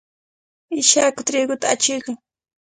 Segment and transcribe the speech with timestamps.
[0.81, 2.17] Ishaku triquta achuykan.